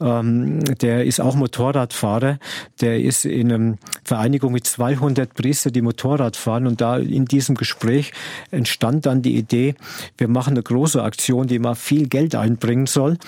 [0.00, 2.38] ähm, der ist auch Motorradfahrer,
[2.80, 6.66] der ist in einer Vereinigung mit 200 Priester, die Motorrad fahren.
[6.66, 8.12] Und da in diesem Gespräch
[8.50, 9.74] entstand dann die Idee,
[10.16, 13.18] wir machen eine große Aktion, die mal viel Geld einbringen soll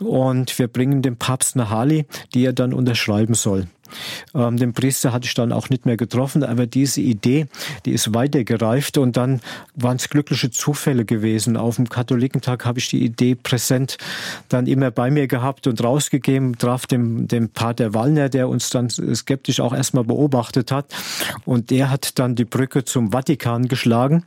[0.00, 3.68] und wir bringen dem Papst eine Harley, die er dann unterschreiben soll.
[4.34, 7.46] Ähm, den Priester hatte ich dann auch nicht mehr getroffen, aber diese Idee,
[7.84, 9.40] die ist weitergereift und dann
[9.74, 11.56] waren es glückliche Zufälle gewesen.
[11.56, 13.98] Auf dem Katholikentag habe ich die Idee präsent
[14.48, 18.90] dann immer bei mir gehabt und rausgegeben, traf dem, dem Pater Wallner, der uns dann
[18.90, 20.86] skeptisch auch erstmal beobachtet hat
[21.44, 24.24] und der hat dann die Brücke zum Vatikan geschlagen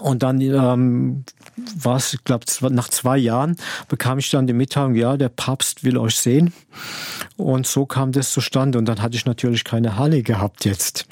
[0.00, 1.24] und dann ähm,
[1.56, 3.56] war es, ich glaube, nach zwei Jahren
[3.88, 6.52] bekam ich dann die Mitteilung, ja, der Papst will euch sehen.
[7.36, 8.78] Und so kam das zustande.
[8.78, 11.06] Und dann hatte ich natürlich keine Halle gehabt jetzt.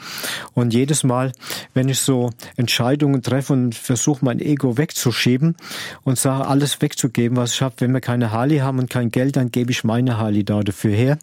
[0.53, 1.33] Und jedes Mal,
[1.73, 5.57] wenn ich so Entscheidungen treffe und versuche, mein Ego wegzuschieben
[6.05, 9.37] und sage, alles wegzugeben, was ich habe, wenn wir keine Harley haben und kein Geld,
[9.37, 11.19] dann gebe ich meine Harley da dafür her.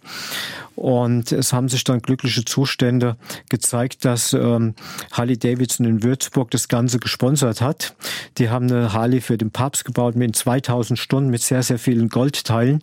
[0.76, 3.18] Und es haben sich dann glückliche Zustände
[3.50, 4.74] gezeigt, dass ähm,
[5.12, 7.94] Harley Davidson in Würzburg das Ganze gesponsert hat.
[8.38, 12.08] Die haben eine Harley für den Papst gebaut mit 2000 Stunden mit sehr, sehr vielen
[12.08, 12.80] Goldteilen.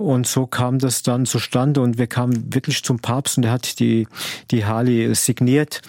[0.00, 3.80] Und so kam das dann zustande und wir kamen wirklich zum Papst und er hat
[3.80, 4.08] die,
[4.50, 5.82] die Harley signiert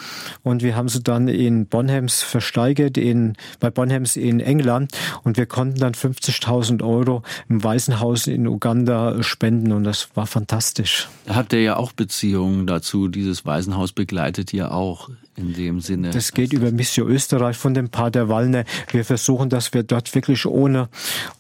[0.44, 4.92] und wir haben sie dann in Bonhams versteigert, in, bei Bonhams in England
[5.24, 11.08] und wir konnten dann 50.000 Euro im Waisenhaus in Uganda spenden und das war fantastisch.
[11.26, 13.08] Da habt ihr ja auch Beziehungen dazu.
[13.08, 16.12] Dieses Waisenhaus begleitet ihr auch in dem Sinne.
[16.12, 18.66] Das geht über Mission Österreich von dem Pater Wallner.
[18.92, 20.90] Wir versuchen, dass wir dort wirklich ohne,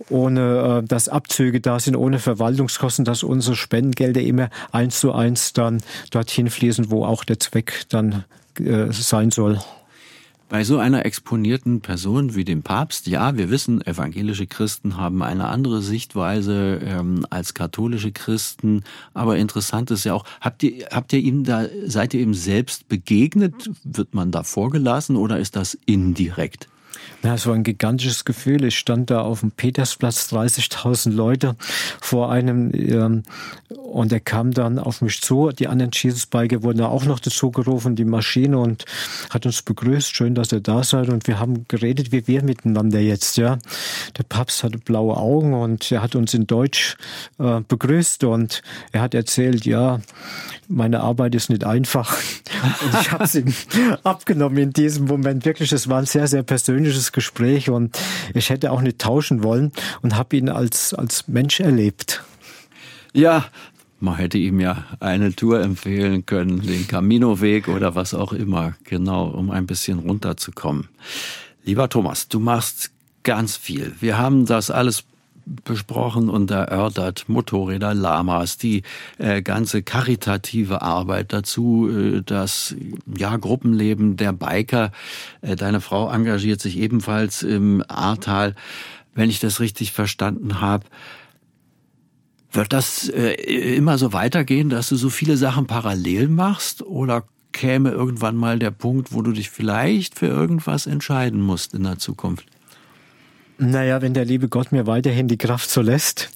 [0.09, 2.19] ohne, äh, dass Abzüge da sind, ohne
[2.61, 7.85] Verwaltungskosten, dass unsere Spendengelder immer eins zu eins dann dorthin fließen, wo auch der Zweck
[7.89, 8.23] dann
[8.59, 9.59] äh, sein soll.
[10.49, 15.47] Bei so einer exponierten Person wie dem Papst, ja, wir wissen, evangelische Christen haben eine
[15.47, 21.19] andere Sichtweise ähm, als katholische Christen, aber interessant ist ja auch, habt ihr, habt ihr
[21.19, 23.71] ihm da, seid ihr ihm selbst begegnet?
[23.85, 26.67] Wird man da vorgelassen oder ist das indirekt?
[27.23, 28.63] Ja, es war ein gigantisches Gefühl.
[28.65, 31.55] Ich stand da auf dem Petersplatz, 30.000 Leute
[31.99, 33.23] vor einem, ähm,
[33.69, 35.51] und er kam dann auf mich zu.
[35.51, 38.85] Die anderen Jesus-Biker wurden auch noch dazu gerufen, die Maschine, und
[39.29, 40.15] hat uns begrüßt.
[40.15, 41.09] Schön, dass ihr da seid.
[41.09, 43.59] Und wir haben geredet, wie wir miteinander jetzt, ja.
[44.17, 46.97] Der Papst hatte blaue Augen und er hat uns in Deutsch
[47.39, 49.99] äh, begrüßt und er hat erzählt, ja,
[50.71, 52.17] meine Arbeit ist nicht einfach.
[52.81, 53.53] Und ich habe es ihm
[54.03, 55.45] abgenommen in diesem Moment.
[55.45, 57.97] Wirklich, es war ein sehr, sehr persönliches Gespräch und
[58.33, 62.23] ich hätte auch nicht tauschen wollen und habe ihn als, als Mensch erlebt.
[63.13, 63.45] Ja,
[63.99, 69.27] man hätte ihm ja eine Tour empfehlen können, den Camino-Weg oder was auch immer, genau,
[69.27, 70.87] um ein bisschen runterzukommen.
[71.63, 72.91] Lieber Thomas, du machst
[73.23, 73.93] ganz viel.
[73.99, 75.03] Wir haben das alles
[75.45, 78.83] besprochen und erörtert, Motorräder, Lamas, die
[79.17, 82.75] äh, ganze karitative Arbeit dazu, äh, das
[83.17, 84.91] ja Gruppenleben der Biker.
[85.41, 88.55] Äh, deine Frau engagiert sich ebenfalls im Ahrtal,
[89.13, 90.85] wenn ich das richtig verstanden habe.
[92.51, 93.33] Wird das äh,
[93.75, 97.23] immer so weitergehen, dass du so viele Sachen parallel machst oder
[97.53, 101.97] käme irgendwann mal der Punkt, wo du dich vielleicht für irgendwas entscheiden musst in der
[101.97, 102.50] Zukunft?
[103.63, 106.31] Naja, wenn der liebe Gott mir weiterhin die Kraft so lässt.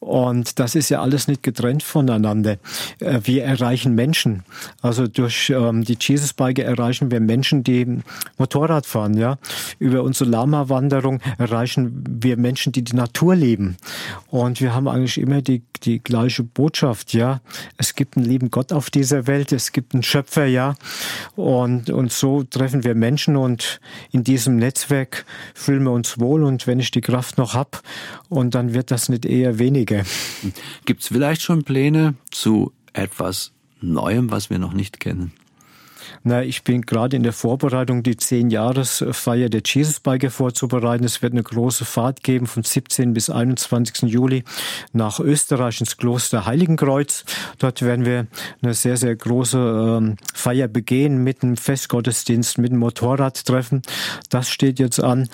[0.00, 2.58] Und das ist ja alles nicht getrennt voneinander.
[2.98, 4.42] Äh, wir erreichen Menschen.
[4.82, 8.00] Also durch ähm, die Jesus Bike erreichen wir Menschen, die
[8.36, 9.38] Motorrad fahren, ja.
[9.78, 13.76] Über unsere Lama-Wanderung erreichen wir Menschen, die die Natur lieben.
[14.28, 17.40] Und wir haben eigentlich immer die, die gleiche Botschaft, ja.
[17.78, 19.52] Es gibt einen lieben Gott auf dieser Welt.
[19.52, 20.74] Es gibt einen Schöpfer, ja.
[21.36, 25.24] Und, und so treffen wir Menschen und in diesem Netzwerk
[25.54, 27.80] fühlen wir uns wohl und und wenn ich die Kraft noch habe
[28.30, 30.04] und dann wird das nicht eher weniger.
[30.86, 35.32] Gibt es vielleicht schon Pläne zu etwas Neuem, was wir noch nicht kennen?
[36.22, 41.04] Na, ich bin gerade in der Vorbereitung, die zehn Jahresfeier der Jesus Biker vorzubereiten.
[41.04, 43.12] Es wird eine große Fahrt geben vom 17.
[43.12, 44.10] bis 21.
[44.10, 44.44] Juli
[44.92, 47.24] nach Österreich ins Kloster Heiligenkreuz.
[47.58, 48.26] Dort werden wir
[48.62, 49.58] eine sehr, sehr große
[49.98, 53.82] ähm, Feier begehen mit einem Festgottesdienst, mit einem Motorradtreffen.
[54.30, 55.28] Das steht jetzt an.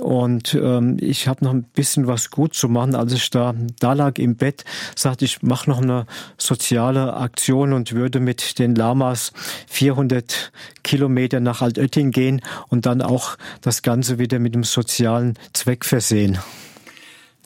[0.00, 2.94] Und ähm, ich habe noch ein bisschen was gut zu machen.
[2.94, 4.64] Als ich da, da lag im Bett,
[4.96, 9.32] sagte ich, mache noch eine soziale Aktion und würde mit den Lamas
[9.68, 15.34] 400 100 Kilometer nach Altötting gehen und dann auch das Ganze wieder mit einem sozialen
[15.52, 16.38] Zweck versehen.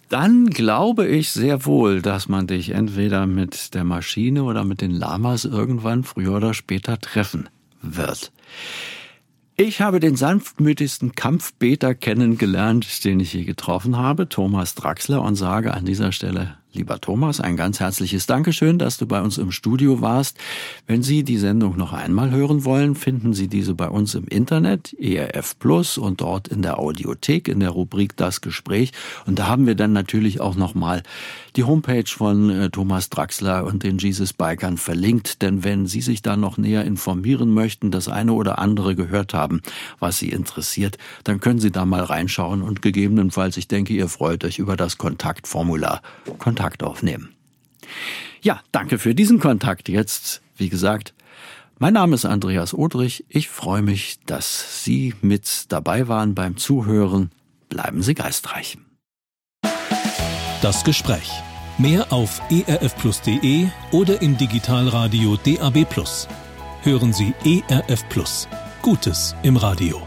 [0.08, 4.92] Dann glaube ich sehr wohl, dass man dich entweder mit der Maschine oder mit den
[4.92, 7.48] Lamas irgendwann früher oder später treffen
[7.82, 8.30] wird.
[9.56, 15.72] Ich habe den sanftmütigsten Kampfbeter kennengelernt, den ich je getroffen habe, Thomas Draxler, und sage
[15.72, 20.02] an dieser Stelle Lieber Thomas, ein ganz herzliches Dankeschön, dass du bei uns im Studio
[20.02, 20.36] warst.
[20.86, 24.92] Wenn Sie die Sendung noch einmal hören wollen, finden Sie diese bei uns im Internet,
[25.00, 28.92] ERF Plus und dort in der Audiothek in der Rubrik Das Gespräch.
[29.24, 31.02] Und da haben wir dann natürlich auch nochmal
[31.54, 35.40] die Homepage von äh, Thomas Draxler und den Jesus Bikern verlinkt.
[35.40, 39.62] Denn wenn Sie sich da noch näher informieren möchten, das eine oder andere gehört haben,
[39.98, 44.44] was Sie interessiert, dann können Sie da mal reinschauen und gegebenenfalls, ich denke, ihr freut
[44.44, 46.02] euch über das Kontaktformular.
[46.38, 47.34] Kontakt Kontakt aufnehmen.
[48.40, 49.90] Ja, danke für diesen Kontakt.
[49.90, 51.12] Jetzt, wie gesagt,
[51.78, 53.26] mein Name ist Andreas Odrich.
[53.28, 57.30] Ich freue mich, dass Sie mit dabei waren beim Zuhören.
[57.68, 58.78] Bleiben Sie geistreich.
[60.62, 61.30] Das Gespräch.
[61.76, 65.86] Mehr auf erfplus.de oder im Digitalradio DAB+.
[66.82, 68.04] Hören Sie ERF.
[68.80, 70.05] Gutes im Radio.